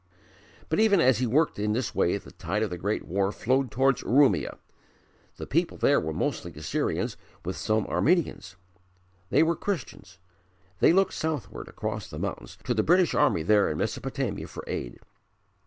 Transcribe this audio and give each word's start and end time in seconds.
But 0.67 0.79
even 0.79 0.99
as 0.99 1.19
he 1.19 1.27
worked 1.27 1.59
in 1.59 1.73
this 1.73 1.93
way 1.93 2.17
the 2.17 2.31
tide 2.31 2.63
of 2.63 2.71
the 2.71 2.77
great 2.79 3.05
war 3.05 3.31
flowed 3.31 3.69
towards 3.69 4.01
Urumia. 4.01 4.57
The 5.37 5.45
people 5.45 5.77
there 5.77 5.99
were 5.99 6.11
mostly 6.11 6.51
Assyrians 6.55 7.17
with 7.45 7.55
some 7.55 7.85
Armenians; 7.85 8.55
they 9.29 9.43
were 9.43 9.55
Christians. 9.55 10.17
They 10.79 10.91
looked 10.91 11.13
southward 11.13 11.67
across 11.67 12.09
the 12.09 12.17
mountains 12.17 12.57
to 12.63 12.73
the 12.73 12.81
British 12.81 13.13
Army 13.13 13.43
there 13.43 13.69
in 13.69 13.77
Mesopotamia 13.77 14.47
for 14.47 14.63
aid. 14.65 14.97